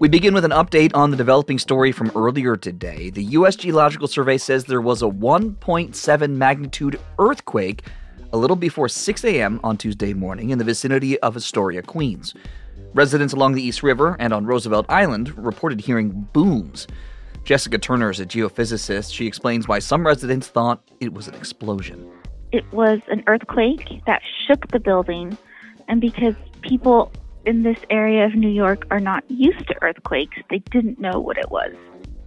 We 0.00 0.08
begin 0.08 0.32
with 0.32 0.44
an 0.44 0.52
update 0.52 0.94
on 0.94 1.10
the 1.10 1.16
developing 1.16 1.58
story 1.58 1.90
from 1.90 2.12
earlier 2.14 2.56
today. 2.56 3.10
The 3.10 3.24
U.S. 3.24 3.56
Geological 3.56 4.06
Survey 4.06 4.38
says 4.38 4.64
there 4.64 4.80
was 4.80 5.02
a 5.02 5.06
1.7 5.06 6.30
magnitude 6.30 7.00
earthquake 7.18 7.82
a 8.32 8.38
little 8.38 8.54
before 8.54 8.88
6 8.88 9.24
a.m. 9.24 9.58
on 9.64 9.76
Tuesday 9.76 10.12
morning 10.12 10.50
in 10.50 10.58
the 10.58 10.64
vicinity 10.64 11.18
of 11.18 11.34
Astoria, 11.34 11.82
Queens. 11.82 12.32
Residents 12.94 13.32
along 13.32 13.54
the 13.54 13.62
East 13.62 13.82
River 13.82 14.16
and 14.20 14.32
on 14.32 14.46
Roosevelt 14.46 14.86
Island 14.88 15.36
reported 15.36 15.80
hearing 15.80 16.28
booms. 16.32 16.86
Jessica 17.42 17.76
Turner 17.76 18.10
is 18.10 18.20
a 18.20 18.26
geophysicist. 18.26 19.12
She 19.12 19.26
explains 19.26 19.66
why 19.66 19.80
some 19.80 20.06
residents 20.06 20.46
thought 20.46 20.80
it 21.00 21.12
was 21.12 21.26
an 21.26 21.34
explosion. 21.34 22.08
It 22.52 22.72
was 22.72 23.00
an 23.08 23.24
earthquake 23.26 24.00
that 24.06 24.22
shook 24.46 24.68
the 24.68 24.78
building, 24.78 25.36
and 25.88 26.00
because 26.00 26.36
people 26.60 27.10
in 27.48 27.62
this 27.62 27.78
area 27.88 28.26
of 28.26 28.34
New 28.34 28.50
York 28.50 28.86
are 28.90 29.00
not 29.00 29.24
used 29.28 29.66
to 29.68 29.74
earthquakes. 29.80 30.36
They 30.50 30.58
didn't 30.70 31.00
know 31.00 31.18
what 31.18 31.38
it 31.38 31.50
was. 31.50 31.74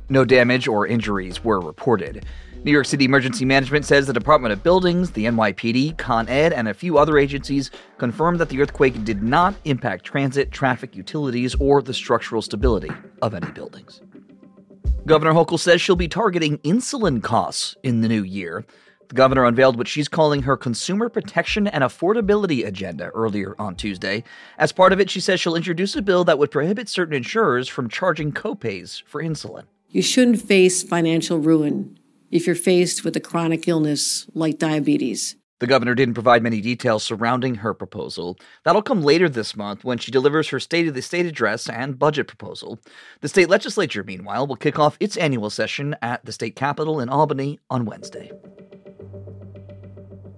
No 0.09 0.25
damage 0.25 0.67
or 0.67 0.87
injuries 0.87 1.43
were 1.43 1.59
reported. 1.59 2.25
New 2.63 2.71
York 2.71 2.87
City 2.87 3.05
Emergency 3.05 3.45
Management 3.45 3.85
says 3.85 4.07
the 4.07 4.13
Department 4.13 4.51
of 4.51 4.63
Buildings, 4.63 5.11
the 5.11 5.25
NYPD, 5.25 5.99
Con 5.99 6.27
Ed, 6.27 6.53
and 6.53 6.67
a 6.67 6.73
few 6.73 6.97
other 6.97 7.19
agencies 7.19 7.69
confirmed 7.99 8.39
that 8.39 8.49
the 8.49 8.59
earthquake 8.59 9.03
did 9.03 9.21
not 9.21 9.53
impact 9.65 10.05
transit, 10.05 10.51
traffic, 10.51 10.95
utilities, 10.95 11.53
or 11.59 11.83
the 11.83 11.93
structural 11.93 12.41
stability 12.41 12.91
of 13.21 13.35
any 13.35 13.51
buildings. 13.51 14.01
Governor 15.05 15.33
Hochul 15.33 15.59
says 15.59 15.81
she'll 15.81 15.95
be 15.95 16.07
targeting 16.07 16.57
insulin 16.59 17.21
costs 17.21 17.75
in 17.83 18.01
the 18.01 18.07
new 18.07 18.23
year. 18.23 18.65
The 19.11 19.15
governor 19.15 19.43
unveiled 19.43 19.77
what 19.77 19.89
she's 19.89 20.07
calling 20.07 20.43
her 20.43 20.55
consumer 20.55 21.09
protection 21.09 21.67
and 21.67 21.83
affordability 21.83 22.65
agenda 22.65 23.07
earlier 23.07 23.57
on 23.59 23.75
Tuesday. 23.75 24.23
As 24.57 24.71
part 24.71 24.93
of 24.93 25.01
it, 25.01 25.09
she 25.09 25.19
says 25.19 25.41
she'll 25.41 25.57
introduce 25.57 25.97
a 25.97 26.01
bill 26.01 26.23
that 26.23 26.39
would 26.39 26.49
prohibit 26.49 26.87
certain 26.87 27.15
insurers 27.15 27.67
from 27.67 27.89
charging 27.89 28.31
copays 28.31 29.03
for 29.03 29.21
insulin. 29.21 29.65
You 29.89 30.01
shouldn't 30.01 30.41
face 30.41 30.81
financial 30.81 31.39
ruin 31.39 31.99
if 32.31 32.47
you're 32.47 32.55
faced 32.55 33.03
with 33.03 33.13
a 33.17 33.19
chronic 33.19 33.67
illness 33.67 34.27
like 34.33 34.57
diabetes. 34.57 35.35
The 35.59 35.67
governor 35.67 35.93
didn't 35.93 36.13
provide 36.13 36.41
many 36.41 36.61
details 36.61 37.03
surrounding 37.03 37.55
her 37.55 37.73
proposal. 37.73 38.39
That'll 38.63 38.81
come 38.81 39.03
later 39.03 39.27
this 39.27 39.57
month 39.57 39.83
when 39.83 39.97
she 39.97 40.09
delivers 40.09 40.47
her 40.47 40.59
State 40.61 40.87
of 40.87 40.93
the 40.93 41.01
State 41.01 41.25
address 41.25 41.67
and 41.67 41.99
budget 41.99 42.27
proposal. 42.27 42.79
The 43.19 43.27
state 43.27 43.49
legislature, 43.49 44.05
meanwhile, 44.05 44.47
will 44.47 44.55
kick 44.55 44.79
off 44.79 44.95
its 45.01 45.17
annual 45.17 45.49
session 45.49 45.97
at 46.01 46.23
the 46.23 46.31
state 46.31 46.55
capitol 46.55 47.01
in 47.01 47.09
Albany 47.09 47.59
on 47.69 47.83
Wednesday. 47.83 48.31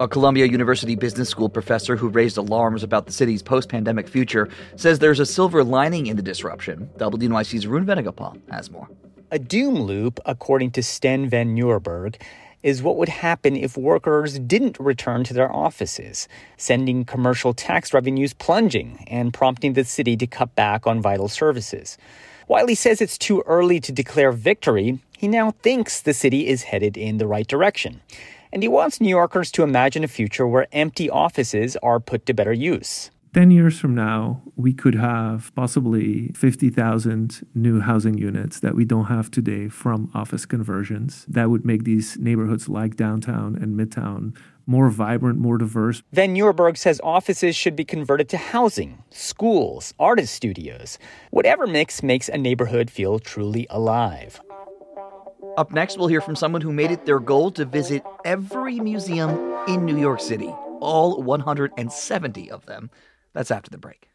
A 0.03 0.08
Columbia 0.09 0.47
University 0.47 0.96
Business 0.96 1.30
School 1.30 1.47
professor 1.47 1.96
who 1.96 2.09
raised 2.09 2.36
alarms 2.36 2.84
about 2.84 3.06
the 3.06 3.14
city's 3.14 3.41
post 3.41 3.69
pandemic 3.69 4.09
future 4.09 4.50
says 4.75 5.00
there's 5.00 5.22
a 5.22 5.25
silver 5.25 5.64
lining 5.64 6.08
in 6.08 6.18
the 6.18 6.22
disruption. 6.22 6.90
WNYC's 6.97 7.66
Arun 7.66 7.86
Venugopal 7.86 8.38
has 8.52 8.69
more. 8.69 8.90
A 9.31 9.40
doom 9.40 9.75
loop, 9.75 10.19
according 10.25 10.72
to 10.72 10.81
Stijn 10.81 11.30
van 11.30 11.56
Nieuwerburgh, 11.56 12.22
is 12.64 12.84
what 12.84 12.97
would 12.97 13.08
happen 13.08 13.56
if 13.56 13.78
workers 13.78 14.40
didn't 14.40 14.78
return 14.78 15.24
to 15.24 15.34
their 15.34 15.50
offices, 15.50 16.28
sending 16.58 17.06
commercial 17.06 17.53
tax 17.53 17.94
revenues 17.94 18.34
plunging 18.34 19.06
and 19.08 19.34
prompting 19.34 19.72
the 19.72 19.85
city 19.85 20.18
to 20.18 20.28
cut 20.28 20.53
back 20.53 20.85
on 20.85 21.02
vital 21.02 21.30
services. 21.30 21.97
While 22.47 22.68
he 22.68 22.75
says 22.75 23.00
it's 23.00 23.18
too 23.18 23.41
early 23.46 23.80
to 23.80 23.94
declare 23.94 24.34
victory, 24.34 25.00
he 25.18 25.30
now 25.30 25.52
thinks 25.52 26.02
the 26.02 26.14
city 26.14 26.50
is 26.50 26.64
headed 26.64 26.97
in 26.97 27.20
the 27.20 27.28
right 27.28 27.47
direction 27.47 28.02
and 28.53 28.62
he 28.62 28.69
wants 28.69 29.02
New 29.02 29.09
Yorkers 29.09 29.52
to 29.52 29.64
imagine 29.64 30.03
a 30.03 30.08
future 30.08 30.47
where 30.47 30.68
empty 30.72 31.09
offices 31.09 31.75
are 31.78 32.00
put 32.00 32.28
to 32.28 32.34
better 32.36 32.53
use. 32.53 33.09
10 33.34 33.50
years 33.50 33.80
from 33.80 33.96
now, 33.96 34.44
we 34.56 34.72
could 34.74 34.94
have 34.94 35.52
possibly 35.56 36.31
50,000 36.36 37.47
new 37.56 37.80
housing 37.80 38.16
units 38.16 38.59
that 38.59 38.75
we 38.75 38.86
don't 38.86 39.06
have 39.06 39.31
today 39.31 39.69
from 39.69 40.12
office 40.14 40.46
conversions. 40.46 41.25
That 41.28 41.50
would 41.50 41.66
make 41.66 41.84
these 41.84 42.16
neighborhoods 42.19 42.69
like 42.69 42.96
downtown 42.96 43.56
and 43.56 43.75
midtown 43.75 44.38
more 44.68 44.90
vibrant, 44.90 45.40
more 45.40 45.58
diverse. 45.58 46.03
Van 46.12 46.35
Nieuwerburgh 46.35 46.78
says 46.78 47.02
offices 47.03 47.56
should 47.56 47.75
be 47.75 47.84
converted 47.84 48.30
to 48.30 48.38
housing, 48.38 49.03
schools, 49.09 49.96
artist 50.00 50.34
studios. 50.34 51.00
Whatever 51.31 51.66
mix 51.66 52.03
makes 52.03 52.30
a 52.30 52.38
neighborhood 52.38 52.91
feel 52.91 53.18
truly 53.18 53.66
alive. 53.72 54.40
Up 55.56 55.72
next, 55.72 56.00
we'll 56.00 56.08
hear 56.08 56.22
from 56.22 56.36
someone 56.36 56.62
who 56.62 56.74
made 56.74 56.90
it 56.90 57.06
their 57.06 57.19
goal 57.19 57.52
to 57.52 57.64
visit 57.64 58.03
every 58.25 58.80
museum 58.80 59.30
in 59.68 59.86
New 59.86 59.97
York 59.97 60.19
City, 60.19 60.47
all 60.80 61.22
170 61.22 62.50
of 62.50 62.66
them. 62.66 62.90
That's 63.34 63.52
after 63.52 63.69
the 63.69 63.78
break. 63.78 64.09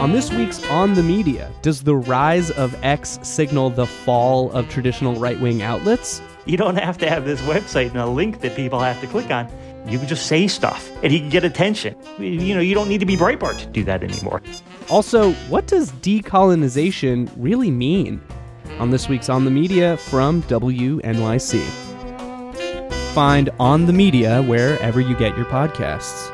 On 0.00 0.10
this 0.10 0.32
week's 0.32 0.62
On 0.70 0.94
the 0.94 1.04
Media, 1.04 1.52
does 1.62 1.84
the 1.84 1.94
rise 1.94 2.50
of 2.50 2.74
X 2.82 3.20
signal 3.22 3.70
the 3.70 3.86
fall 3.86 4.50
of 4.50 4.68
traditional 4.68 5.14
right 5.14 5.38
wing 5.40 5.62
outlets? 5.62 6.20
You 6.46 6.56
don't 6.56 6.76
have 6.76 6.98
to 6.98 7.08
have 7.08 7.24
this 7.24 7.40
website 7.42 7.90
and 7.90 7.98
a 7.98 8.06
link 8.06 8.40
that 8.40 8.56
people 8.56 8.80
have 8.80 9.00
to 9.02 9.06
click 9.06 9.30
on. 9.30 9.48
You 9.86 9.98
can 9.98 10.08
just 10.08 10.26
say 10.26 10.48
stuff 10.48 10.90
and 11.04 11.12
you 11.12 11.20
can 11.20 11.28
get 11.28 11.44
attention. 11.44 11.94
You 12.18 12.56
know, 12.56 12.60
you 12.60 12.74
don't 12.74 12.88
need 12.88 13.00
to 13.00 13.06
be 13.06 13.16
Breitbart 13.16 13.58
to 13.58 13.66
do 13.66 13.84
that 13.84 14.02
anymore. 14.02 14.42
Also, 14.90 15.32
what 15.48 15.68
does 15.68 15.92
decolonization 15.92 17.30
really 17.36 17.70
mean? 17.70 18.20
On 18.78 18.90
this 18.90 19.08
week's 19.08 19.28
On 19.28 19.44
the 19.44 19.50
Media 19.50 19.96
from 19.96 20.42
WNYC. 20.44 21.64
Find 23.14 23.50
On 23.60 23.86
the 23.86 23.92
Media 23.92 24.42
wherever 24.42 25.00
you 25.00 25.16
get 25.16 25.36
your 25.36 25.46
podcasts. 25.46 26.30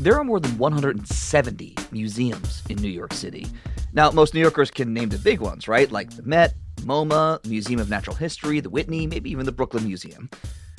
There 0.00 0.16
are 0.18 0.24
more 0.24 0.40
than 0.40 0.58
170 0.58 1.76
museums 1.92 2.62
in 2.68 2.76
New 2.78 2.88
York 2.88 3.12
City. 3.12 3.46
Now, 3.92 4.10
most 4.10 4.34
New 4.34 4.40
Yorkers 4.40 4.70
can 4.70 4.92
name 4.92 5.10
the 5.10 5.18
big 5.18 5.40
ones, 5.40 5.68
right? 5.68 5.92
Like 5.92 6.10
the 6.16 6.24
Met, 6.24 6.54
MoMA, 6.80 7.44
Museum 7.46 7.78
of 7.78 7.88
Natural 7.88 8.16
History, 8.16 8.58
the 8.58 8.70
Whitney, 8.70 9.06
maybe 9.06 9.30
even 9.30 9.46
the 9.46 9.52
Brooklyn 9.52 9.84
Museum. 9.84 10.28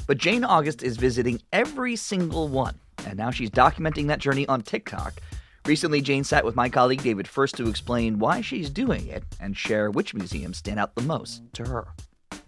But 0.08 0.18
Jane 0.18 0.44
August 0.44 0.84
is 0.84 0.98
visiting 0.98 1.42
every 1.54 1.96
single 1.96 2.50
one, 2.50 2.78
and 3.06 3.18
now 3.18 3.32
she's 3.32 3.50
documenting 3.50 4.08
that 4.08 4.20
journey 4.20 4.46
on 4.48 4.62
TikTok 4.62 5.22
Recently, 5.66 6.02
Jane 6.02 6.26
sat 6.26 6.44
with 6.44 6.58
my 6.58 6.68
colleague 6.68 7.02
David 7.02 7.26
Furst 7.26 7.56
to 7.56 7.70
explain 7.70 8.20
why 8.20 8.42
she's 8.42 8.70
doing 8.70 9.08
it 9.08 9.24
and 9.40 9.56
share 9.56 9.90
which 9.90 10.14
museums 10.14 10.58
stand 10.58 10.78
out 10.78 10.94
the 10.96 11.02
most 11.02 11.42
to 11.54 11.64
her. 11.66 11.88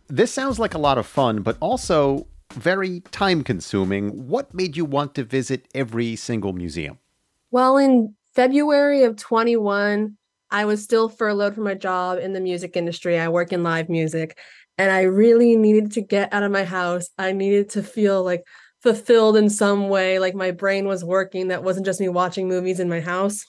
This 0.07 0.33
sounds 0.33 0.59
like 0.59 0.73
a 0.73 0.77
lot 0.77 0.97
of 0.97 1.06
fun, 1.07 1.41
but 1.41 1.56
also 1.62 2.27
very 2.53 3.00
time 3.12 3.41
consuming. 3.41 4.27
What 4.27 4.53
made 4.53 4.75
you 4.75 4.83
want 4.83 5.15
to 5.15 5.23
visit 5.23 5.65
every 5.73 6.17
single 6.17 6.51
museum? 6.51 7.00
Well, 7.51 7.77
in 7.77 8.15
February 8.33 9.03
of 9.03 9.15
21, 9.15 10.17
I 10.51 10.65
was 10.65 10.83
still 10.83 11.07
furloughed 11.07 11.56
from 11.56 11.63
my 11.63 11.73
job 11.73 12.19
in 12.19 12.33
the 12.33 12.41
music 12.41 12.75
industry. 12.75 13.17
I 13.17 13.29
work 13.29 13.53
in 13.53 13.63
live 13.63 13.88
music, 13.88 14.38
and 14.77 14.91
I 14.91 15.03
really 15.03 15.56
needed 15.56 15.94
to 15.94 16.01
get 16.01 16.33
out 16.33 16.44
of 16.44 16.51
my 16.51 16.65
house. 16.65 17.09
I 17.17 17.31
needed 17.31 17.69
to 17.71 17.81
feel 17.81 18.23
like 18.23 18.44
fulfilled 18.85 19.35
in 19.35 19.49
some 19.49 19.89
way, 19.89 20.19
like 20.19 20.35
my 20.35 20.51
brain 20.51 20.87
was 20.87 21.03
working. 21.03 21.47
That 21.47 21.63
wasn't 21.63 21.87
just 21.87 21.99
me 21.99 22.07
watching 22.07 22.47
movies 22.47 22.79
in 22.79 22.87
my 22.87 22.99
house. 22.99 23.43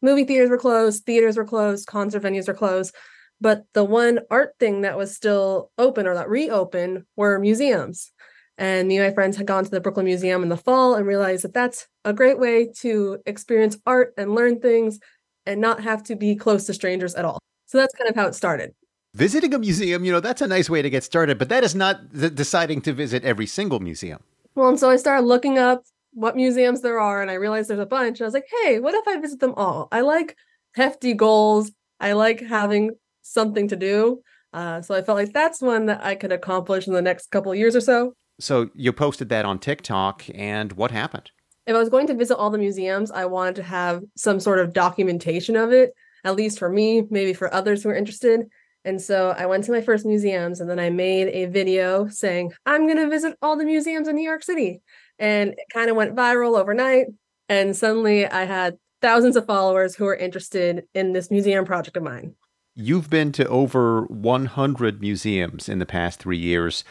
Movie 0.00 0.24
theaters 0.24 0.48
were 0.48 0.56
closed, 0.56 1.04
theaters 1.04 1.36
were 1.36 1.44
closed, 1.44 1.86
concert 1.86 2.22
venues 2.22 2.48
were 2.48 2.54
closed. 2.54 2.94
But 3.38 3.64
the 3.74 3.84
one 3.84 4.20
art 4.30 4.54
thing 4.58 4.80
that 4.80 4.96
was 4.96 5.14
still 5.14 5.70
open 5.76 6.06
or 6.06 6.14
that 6.14 6.30
reopened 6.30 7.04
were 7.16 7.38
museums. 7.38 8.10
And 8.56 8.88
me 8.88 8.96
and 8.96 9.06
my 9.06 9.12
friends 9.12 9.36
had 9.36 9.46
gone 9.46 9.62
to 9.64 9.70
the 9.70 9.80
Brooklyn 9.80 10.06
Museum 10.06 10.42
in 10.42 10.48
the 10.48 10.56
fall 10.56 10.94
and 10.94 11.06
realized 11.06 11.44
that 11.44 11.52
that's 11.52 11.86
a 12.06 12.14
great 12.14 12.38
way 12.38 12.72
to 12.78 13.18
experience 13.26 13.76
art 13.84 14.14
and 14.16 14.34
learn 14.34 14.58
things 14.58 15.00
and 15.44 15.60
not 15.60 15.82
have 15.82 16.02
to 16.04 16.16
be 16.16 16.34
close 16.34 16.64
to 16.64 16.72
strangers 16.72 17.14
at 17.14 17.26
all. 17.26 17.38
So 17.66 17.76
that's 17.76 17.94
kind 17.94 18.08
of 18.08 18.16
how 18.16 18.26
it 18.26 18.34
started. 18.34 18.72
Visiting 19.14 19.52
a 19.52 19.58
museum, 19.58 20.04
you 20.06 20.12
know, 20.12 20.20
that's 20.20 20.40
a 20.40 20.46
nice 20.46 20.70
way 20.70 20.80
to 20.80 20.88
get 20.88 21.04
started, 21.04 21.36
but 21.38 21.50
that 21.50 21.62
is 21.62 21.74
not 21.74 22.10
deciding 22.34 22.80
to 22.82 22.94
visit 22.94 23.22
every 23.22 23.46
single 23.46 23.80
museum. 23.80 24.20
Well, 24.58 24.70
and 24.70 24.80
so 24.80 24.90
I 24.90 24.96
started 24.96 25.24
looking 25.24 25.56
up 25.56 25.84
what 26.14 26.34
museums 26.34 26.80
there 26.80 26.98
are, 26.98 27.22
and 27.22 27.30
I 27.30 27.34
realized 27.34 27.70
there's 27.70 27.78
a 27.78 27.86
bunch. 27.86 28.18
And 28.18 28.24
I 28.24 28.26
was 28.26 28.34
like, 28.34 28.48
hey, 28.62 28.80
what 28.80 28.92
if 28.92 29.06
I 29.06 29.16
visit 29.20 29.38
them 29.38 29.54
all? 29.56 29.86
I 29.92 30.00
like 30.00 30.36
hefty 30.74 31.14
goals. 31.14 31.70
I 32.00 32.14
like 32.14 32.40
having 32.40 32.90
something 33.22 33.68
to 33.68 33.76
do. 33.76 34.20
Uh, 34.52 34.82
so 34.82 34.96
I 34.96 35.02
felt 35.02 35.16
like 35.16 35.32
that's 35.32 35.62
one 35.62 35.86
that 35.86 36.04
I 36.04 36.16
could 36.16 36.32
accomplish 36.32 36.88
in 36.88 36.92
the 36.92 37.00
next 37.00 37.30
couple 37.30 37.52
of 37.52 37.58
years 37.58 37.76
or 37.76 37.80
so. 37.80 38.14
So 38.40 38.70
you 38.74 38.92
posted 38.92 39.28
that 39.28 39.44
on 39.44 39.60
TikTok, 39.60 40.24
and 40.34 40.72
what 40.72 40.90
happened? 40.90 41.30
If 41.68 41.76
I 41.76 41.78
was 41.78 41.88
going 41.88 42.08
to 42.08 42.14
visit 42.14 42.36
all 42.36 42.50
the 42.50 42.58
museums, 42.58 43.12
I 43.12 43.26
wanted 43.26 43.54
to 43.56 43.62
have 43.62 44.02
some 44.16 44.40
sort 44.40 44.58
of 44.58 44.72
documentation 44.72 45.54
of 45.54 45.70
it, 45.70 45.92
at 46.24 46.34
least 46.34 46.58
for 46.58 46.68
me, 46.68 47.04
maybe 47.10 47.32
for 47.32 47.54
others 47.54 47.84
who 47.84 47.90
are 47.90 47.94
interested. 47.94 48.48
And 48.84 49.00
so 49.00 49.34
I 49.36 49.46
went 49.46 49.64
to 49.64 49.72
my 49.72 49.80
first 49.80 50.06
museums 50.06 50.60
and 50.60 50.70
then 50.70 50.78
I 50.78 50.90
made 50.90 51.28
a 51.28 51.46
video 51.46 52.08
saying, 52.08 52.52
I'm 52.64 52.86
going 52.86 52.98
to 52.98 53.08
visit 53.08 53.36
all 53.42 53.56
the 53.56 53.64
museums 53.64 54.08
in 54.08 54.16
New 54.16 54.22
York 54.22 54.42
City. 54.42 54.80
And 55.18 55.50
it 55.50 55.66
kind 55.72 55.90
of 55.90 55.96
went 55.96 56.14
viral 56.14 56.58
overnight. 56.58 57.06
And 57.48 57.76
suddenly 57.76 58.26
I 58.26 58.44
had 58.44 58.78
thousands 59.00 59.36
of 59.36 59.46
followers 59.46 59.94
who 59.94 60.06
are 60.06 60.14
interested 60.14 60.84
in 60.94 61.12
this 61.12 61.30
museum 61.30 61.64
project 61.64 61.96
of 61.96 62.02
mine. 62.02 62.34
You've 62.74 63.10
been 63.10 63.32
to 63.32 63.48
over 63.48 64.02
100 64.04 65.00
museums 65.00 65.68
in 65.68 65.80
the 65.80 65.86
past 65.86 66.20
three 66.20 66.38
years. 66.38 66.84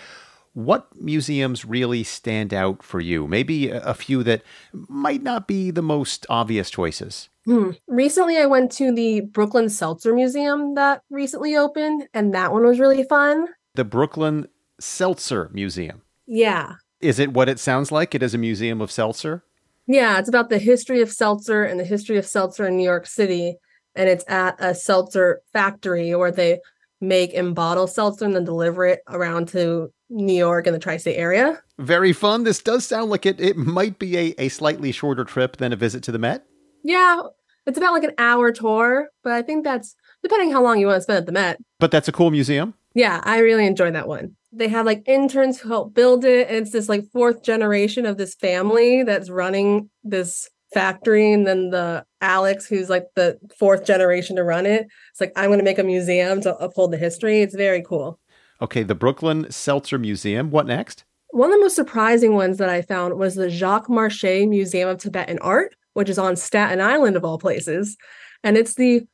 What 0.54 0.88
museums 1.00 1.63
really 1.63 2.04
stand 2.04 2.54
out 2.54 2.84
for 2.84 3.00
you? 3.00 3.28
Maybe 3.28 3.69
a 3.69 3.94
few 3.94 4.24
that 4.24 4.42
might 4.74 5.24
not 5.24 5.48
be 5.48 5.72
the 5.72 5.81
most 5.81 6.25
obvious 6.30 6.69
choices. 6.69 7.30
Hmm. 7.47 7.71
Recently, 7.88 8.38
I 8.38 8.45
went 8.45 8.73
to 8.73 8.94
the 8.94 9.21
Brooklyn 9.21 9.69
Seltzer 9.69 10.13
Museum 10.13 10.75
that 10.75 11.01
recently 11.09 11.55
opened, 11.55 12.09
and 12.13 12.33
that 12.33 12.51
one 12.51 12.65
was 12.65 12.77
really 12.77 13.03
fun. 13.03 13.47
The 13.75 13.85
Brooklyn 13.85 14.49
Seltzer 14.81 15.49
Museum. 15.53 16.01
Yeah. 16.25 16.73
Is 16.99 17.19
it 17.19 17.31
what 17.31 17.47
it 17.47 17.57
sounds 17.57 17.89
like? 17.89 18.13
It 18.13 18.21
is 18.21 18.33
a 18.33 18.38
museum 18.38 18.81
of 18.81 18.91
seltzer? 18.91 19.45
Yeah, 19.88 20.19
it's 20.19 20.27
about 20.27 20.49
the 20.49 20.57
history 20.57 21.01
of 21.01 21.09
seltzer 21.09 21.63
and 21.63 21.79
the 21.79 21.85
history 21.85 22.17
of 22.17 22.25
seltzer 22.25 22.67
in 22.67 22.75
New 22.75 22.83
York 22.83 23.07
City. 23.07 23.55
And 23.95 24.09
it's 24.09 24.25
at 24.27 24.57
a 24.59 24.75
seltzer 24.75 25.41
factory 25.53 26.13
where 26.15 26.31
they 26.31 26.59
make 27.00 27.33
and 27.33 27.55
bottle 27.55 27.88
seltzer 27.88 28.25
and 28.25 28.35
then 28.35 28.43
deliver 28.43 28.85
it 28.85 29.03
around 29.07 29.47
to 29.50 29.93
New 30.09 30.33
York 30.33 30.67
and 30.67 30.75
the 30.75 30.79
tri 30.79 30.97
state 30.97 31.15
area. 31.15 31.61
Very 31.79 32.11
fun. 32.11 32.43
This 32.43 32.61
does 32.61 32.85
sound 32.85 33.09
like 33.09 33.25
it, 33.25 33.39
it 33.39 33.55
might 33.55 34.00
be 34.00 34.17
a, 34.17 34.35
a 34.38 34.50
slightly 34.50 34.91
shorter 34.91 35.23
trip 35.23 35.57
than 35.57 35.71
a 35.71 35.77
visit 35.77 36.03
to 36.03 36.11
the 36.11 36.19
Met. 36.19 36.45
Yeah, 36.88 37.22
it's 37.66 37.78
about 37.78 37.92
like 37.92 38.06
an 38.06 38.13
hour 38.18 38.54
tour, 38.54 39.10
but 39.22 39.34
I 39.34 39.42
think 39.42 39.66
that's 39.66 39.94
depending 40.24 40.51
how 40.51 40.63
long 40.63 40.80
you 40.80 40.88
want 40.88 40.98
to 40.98 41.01
spend 41.01 41.18
at 41.18 41.25
the 41.25 41.34
Met. 41.34 41.60
But 41.80 41.92
that's 41.92 42.07
a 42.07 42.13
cool 42.13 42.31
museum. 42.31 42.75
Yeah, 42.95 43.19
I 43.25 43.39
really 43.39 43.68
enjoyed 43.68 43.94
that 43.94 44.07
one. 44.07 44.38
They 44.54 44.69
had 44.69 44.86
like 44.86 45.04
interns 45.06 45.60
who 45.60 45.68
helped 45.68 45.94
build 45.94 46.24
it. 46.24 46.48
And 46.48 46.60
it's 46.60 46.72
this 46.72 46.88
like 46.88 47.04
fourth 47.12 47.44
generation 47.44 48.06
of 48.06 48.16
this 48.16 48.36
family 48.36 49.04
that's 49.04 49.30
running 49.30 49.89
this 50.06 50.50
factory. 50.74 51.34
And 51.34 51.45
then 51.45 51.72
the 51.72 52.06
Alex, 52.22 52.66
who's 52.66 52.89
like 52.89 53.07
the 53.16 53.38
fourth 53.60 53.86
generation 53.86 54.38
to 54.38 54.44
run 54.45 54.66
it, 54.66 54.88
it's 55.12 55.19
like, 55.19 55.34
I'm 55.36 55.50
going 55.50 55.60
to 55.60 55.66
make 55.66 55.80
a 55.80 55.84
museum 55.84 56.39
to 56.42 56.56
uphold 56.56 56.94
the 56.94 56.98
history. 56.98 57.42
It's 57.42 57.54
very 57.54 57.84
cool. 57.84 58.18
Okay, 58.62 58.84
the 58.84 58.95
Brooklyn 58.95 59.51
Seltzer 59.51 60.00
Museum. 60.00 60.51
What 60.51 60.66
next? 60.68 61.04
One 61.31 61.50
of 61.50 61.57
the 61.57 61.63
most 61.66 61.75
surprising 61.75 62.34
ones 62.34 62.57
that 62.60 62.69
I 62.69 62.81
found 62.81 63.19
was 63.19 63.36
the 63.36 63.50
Jacques 63.50 63.89
Marchais 63.89 64.45
Museum 64.45 64.88
of 64.88 65.00
Tibetan 65.00 65.38
Art, 65.39 65.75
which 65.97 66.09
is 66.09 66.19
on 66.19 66.35
Staten 66.35 66.79
Island 66.79 67.15
of 67.15 67.25
all 67.25 67.39
places. 67.39 67.97
And 68.44 68.55
it's 68.55 68.75
the 68.75 69.07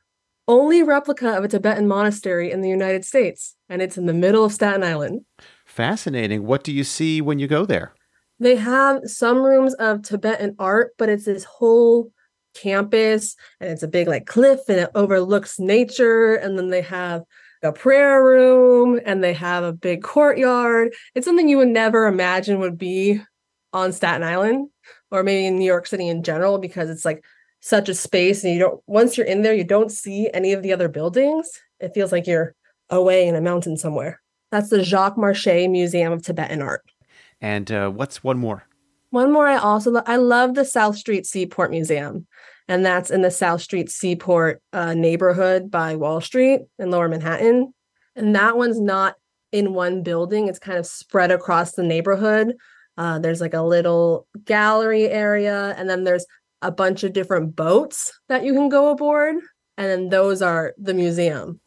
only 0.49 0.83
replica 0.83 1.37
of 1.37 1.45
a 1.45 1.47
Tibetan 1.47 1.87
monastery 1.87 2.51
in 2.51 2.59
the 2.59 2.67
United 2.67 3.05
States, 3.05 3.55
and 3.69 3.81
it's 3.81 3.97
in 3.97 4.05
the 4.05 4.13
middle 4.13 4.43
of 4.43 4.51
Staten 4.51 4.83
Island. 4.83 5.21
Fascinating. 5.65 6.45
What 6.45 6.65
do 6.65 6.73
you 6.73 6.83
see 6.83 7.21
when 7.21 7.39
you 7.39 7.47
go 7.47 7.65
there? 7.65 7.93
They 8.37 8.57
have 8.57 8.99
some 9.05 9.37
rooms 9.37 9.73
of 9.75 10.01
Tibetan 10.01 10.57
art, 10.59 10.91
but 10.97 11.07
it's 11.07 11.23
this 11.23 11.45
whole 11.45 12.11
campus 12.53 13.37
and 13.61 13.69
it's 13.69 13.81
a 13.81 13.87
big 13.87 14.09
like 14.09 14.25
cliff 14.25 14.59
and 14.67 14.79
it 14.79 14.89
overlooks 14.93 15.59
nature. 15.59 16.35
And 16.35 16.57
then 16.57 16.69
they 16.69 16.81
have 16.81 17.21
a 17.63 17.71
prayer 17.71 18.21
room 18.21 18.99
and 19.05 19.23
they 19.23 19.33
have 19.33 19.63
a 19.63 19.71
big 19.71 20.03
courtyard. 20.03 20.93
It's 21.15 21.25
something 21.25 21.47
you 21.47 21.59
would 21.59 21.69
never 21.69 22.07
imagine 22.07 22.59
would 22.59 22.77
be 22.77 23.21
on 23.71 23.93
Staten 23.93 24.21
Island 24.21 24.67
or 25.13 25.23
maybe 25.23 25.45
in 25.45 25.57
New 25.57 25.65
York 25.65 25.87
City 25.87 26.09
in 26.09 26.23
general 26.23 26.57
because 26.57 26.89
it's 26.89 27.05
like 27.05 27.23
such 27.61 27.87
a 27.87 27.93
space 27.93 28.43
and 28.43 28.51
you 28.51 28.59
don't 28.59 28.81
once 28.87 29.15
you're 29.15 29.27
in 29.27 29.43
there 29.43 29.53
you 29.53 29.63
don't 29.63 29.91
see 29.91 30.29
any 30.33 30.51
of 30.51 30.63
the 30.63 30.73
other 30.73 30.89
buildings 30.89 31.49
it 31.79 31.93
feels 31.93 32.11
like 32.11 32.27
you're 32.27 32.55
away 32.89 33.27
in 33.27 33.35
a 33.35 33.41
mountain 33.41 33.77
somewhere. 33.77 34.21
That's 34.51 34.69
the 34.69 34.83
jacques 34.83 35.17
marchais 35.17 35.67
museum 35.69 36.11
of 36.11 36.21
tibetan 36.21 36.61
art. 36.61 36.83
And 37.39 37.71
uh, 37.71 37.89
what's 37.89 38.23
one 38.23 38.37
more? 38.37 38.65
One 39.11 39.31
more 39.31 39.47
i 39.47 39.57
also 39.57 39.91
lo- 39.91 40.03
i 40.07 40.15
love 40.15 40.55
the 40.55 40.65
south 40.65 40.97
street 40.97 41.27
seaport 41.27 41.69
museum 41.69 42.25
and 42.67 42.83
that's 42.83 43.11
in 43.11 43.21
the 43.21 43.29
south 43.29 43.61
street 43.61 43.91
seaport 43.91 44.59
uh, 44.73 44.95
neighborhood 44.95 45.69
by 45.69 45.95
wall 45.95 46.19
street 46.19 46.61
in 46.79 46.89
lower 46.89 47.07
manhattan 47.07 47.71
and 48.15 48.35
that 48.35 48.57
one's 48.57 48.79
not 48.79 49.13
in 49.51 49.75
one 49.75 50.01
building 50.01 50.47
it's 50.47 50.57
kind 50.57 50.79
of 50.79 50.87
spread 50.87 51.29
across 51.29 51.73
the 51.73 51.83
neighborhood 51.83 52.55
uh, 52.97 53.19
there's 53.19 53.41
like 53.41 53.53
a 53.53 53.61
little 53.61 54.27
gallery 54.45 55.09
area 55.09 55.73
and 55.77 55.89
then 55.89 56.03
there's 56.03 56.25
a 56.61 56.71
bunch 56.71 57.03
of 57.03 57.13
different 57.13 57.55
boats 57.55 58.11
that 58.29 58.43
you 58.43 58.53
can 58.53 58.69
go 58.69 58.89
aboard. 58.89 59.35
And 59.77 59.87
then 59.87 60.09
those 60.09 60.41
are 60.41 60.73
the 60.77 60.93
museum. 60.93 61.59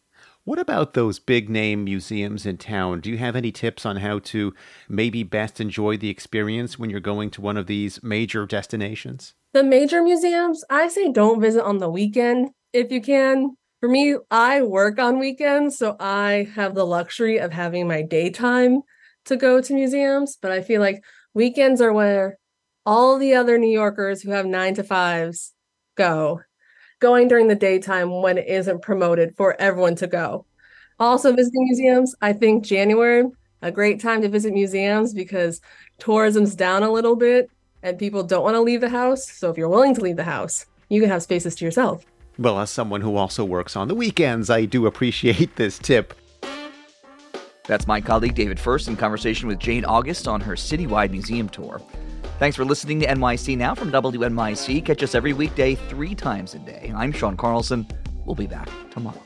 What 0.44 0.61
about 0.61 0.94
those 0.94 1.19
big 1.19 1.50
name 1.50 1.82
museums 1.82 2.46
in 2.46 2.56
town? 2.56 3.00
Do 3.00 3.11
you 3.11 3.19
have 3.19 3.34
any 3.34 3.50
tips 3.50 3.84
on 3.84 3.96
how 3.96 4.20
to 4.20 4.55
maybe 4.88 5.25
best 5.25 5.61
enjoy 5.61 5.96
the 5.96 6.08
experience 6.08 6.78
when 6.78 6.88
you're 6.88 7.00
going 7.00 7.31
to 7.31 7.40
one 7.40 7.56
of 7.56 7.67
these 7.67 8.00
major 8.00 8.46
destinations? 8.46 9.34
The 9.55 9.64
major 9.64 10.05
museums, 10.05 10.64
I 10.70 10.87
say 10.87 11.11
don't 11.11 11.40
visit 11.40 11.64
on 11.64 11.79
the 11.79 11.90
weekend 11.90 12.50
if 12.72 12.93
you 12.93 13.00
can. 13.00 13.56
For 13.81 13.88
me, 13.88 14.17
I 14.31 14.62
work 14.62 15.00
on 15.00 15.19
weekends, 15.19 15.79
so 15.79 15.96
I 15.99 16.49
have 16.55 16.76
the 16.76 16.87
luxury 16.87 17.38
of 17.38 17.52
having 17.52 17.88
my 17.88 18.02
daytime 18.02 18.82
to 19.26 19.37
go 19.37 19.61
to 19.61 19.75
museums. 19.75 20.38
But 20.40 20.52
I 20.52 20.62
feel 20.62 20.81
like 20.81 21.05
weekends 21.34 21.81
are 21.81 21.93
where 21.93 22.38
all 22.84 23.19
the 23.19 23.34
other 23.34 23.58
New 23.58 23.70
Yorkers 23.70 24.23
who 24.23 24.31
have 24.31 24.46
nine 24.46 24.75
to 24.75 24.84
fives 24.84 25.52
go, 25.96 26.40
going 27.00 27.28
during 27.28 27.49
the 27.49 27.55
daytime 27.55 28.23
when 28.23 28.38
it 28.38 28.46
isn't 28.46 28.82
promoted 28.82 29.37
for 29.37 29.61
everyone 29.61 29.96
to 29.96 30.06
go. 30.06 30.46
Also, 30.99 31.34
visiting 31.34 31.65
museums, 31.65 32.15
I 32.22 32.32
think 32.32 32.65
January, 32.65 33.24
a 33.60 33.70
great 33.70 34.00
time 34.00 34.22
to 34.22 34.29
visit 34.29 34.55
museums 34.55 35.12
because 35.12 35.60
tourism's 35.98 36.55
down 36.55 36.82
a 36.82 36.91
little 36.91 37.17
bit 37.17 37.50
and 37.82 37.98
people 37.98 38.22
don't 38.22 38.44
want 38.44 38.55
to 38.55 38.60
leave 38.60 38.81
the 38.81 38.89
house. 38.89 39.31
So, 39.31 39.50
if 39.50 39.58
you're 39.58 39.69
willing 39.69 39.94
to 39.96 40.00
leave 40.00 40.17
the 40.17 40.24
house, 40.24 40.65
you 40.89 41.00
can 41.00 41.10
have 41.10 41.22
spaces 41.22 41.55
to 41.56 41.65
yourself. 41.65 42.06
Well, 42.39 42.60
as 42.60 42.70
someone 42.70 43.00
who 43.00 43.17
also 43.17 43.44
works 43.44 43.77
on 43.77 43.89
the 43.89 43.94
weekends, 43.94 44.48
I 44.50 44.65
do 44.65 44.86
appreciate 44.86 45.56
this 45.56 45.79
tip. 45.79 46.15
That's 47.67 47.87
my 47.87 48.01
colleague 48.01 48.35
David 48.35 48.58
Furst 48.58 48.89
in 48.89 48.96
conversation 48.96 49.49
with 49.49 49.58
Jane 49.58 49.85
August 49.85 50.29
on 50.29 50.41
her 50.41 50.55
citywide 50.55 51.11
museum 51.11 51.49
tour. 51.49 51.81
Thanks 52.39 52.56
for 52.56 52.65
listening 52.65 53.01
to 53.01 53.06
NYC 53.06 53.56
Now 53.56 53.75
from 53.75 53.91
WNYC. 53.91 54.85
Catch 54.85 55.03
us 55.03 55.15
every 55.15 55.32
weekday, 55.32 55.75
three 55.75 56.15
times 56.15 56.55
a 56.55 56.58
day. 56.58 56.93
I'm 56.94 57.13
Sean 57.13 57.37
Carlson. 57.37 57.87
We'll 58.25 58.37
be 58.37 58.46
back 58.46 58.69
tomorrow. 58.91 59.23